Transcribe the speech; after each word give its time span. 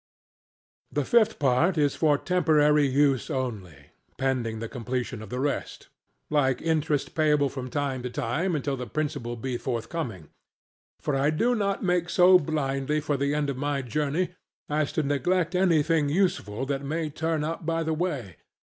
The 0.91 1.05
fifth 1.05 1.37
part 1.37 1.77
is 1.77 1.93
for 1.95 2.17
temporary 2.17 2.87
use 2.87 3.29
only, 3.29 3.91
pending 4.17 4.57
the 4.57 4.67
completion 4.67 5.21
of 5.21 5.29
the 5.29 5.39
rest; 5.39 5.89
like 6.31 6.59
interest 6.59 7.13
payable 7.13 7.49
from 7.49 7.69
time 7.69 8.01
to 8.01 8.09
time 8.09 8.55
until 8.55 8.75
the 8.75 8.87
principal 8.87 9.35
be 9.35 9.57
forthcoming. 9.57 10.29
For 10.99 11.15
I 11.15 11.29
do 11.29 11.53
not 11.53 11.83
make 11.83 12.09
so 12.09 12.39
blindly 12.39 12.99
for 12.99 13.15
the 13.15 13.35
end 13.35 13.51
of 13.51 13.57
my 13.57 13.83
journey, 13.83 14.29
as 14.67 14.91
to 14.93 15.03
neglect 15.03 15.53
anything 15.53 16.09
useful 16.09 16.65
that 16.65 16.81
may 16.83 17.11
turn 17.11 17.43
up 17.43 17.63
by 17.63 17.83
the 17.83 17.93
way. 17.93 18.37